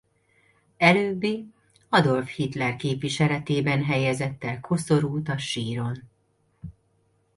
Előbbi 0.77 1.47
Adolf 1.89 2.29
Hitler 2.33 2.75
képviseletében 2.75 3.83
helyezett 3.83 4.43
el 4.43 4.59
koszorút 4.59 5.29
a 5.29 5.37
síron. 5.37 6.03